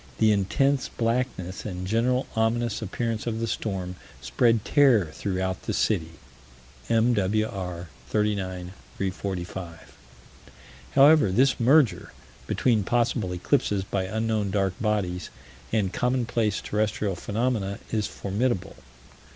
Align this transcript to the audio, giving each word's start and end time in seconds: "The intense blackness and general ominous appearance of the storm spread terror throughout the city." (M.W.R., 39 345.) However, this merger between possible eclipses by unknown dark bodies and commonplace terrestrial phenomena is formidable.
"The 0.17 0.31
intense 0.31 0.89
blackness 0.89 1.63
and 1.63 1.85
general 1.85 2.25
ominous 2.35 2.81
appearance 2.81 3.27
of 3.27 3.39
the 3.39 3.45
storm 3.45 3.97
spread 4.19 4.65
terror 4.65 5.11
throughout 5.13 5.61
the 5.61 5.73
city." 5.73 6.13
(M.W.R., 6.89 7.87
39 8.09 8.73
345.) 8.97 9.95
However, 10.93 11.31
this 11.31 11.59
merger 11.59 12.13
between 12.47 12.83
possible 12.83 13.31
eclipses 13.31 13.83
by 13.83 14.05
unknown 14.05 14.49
dark 14.49 14.73
bodies 14.81 15.29
and 15.71 15.93
commonplace 15.93 16.61
terrestrial 16.61 17.15
phenomena 17.15 17.77
is 17.91 18.07
formidable. 18.07 18.77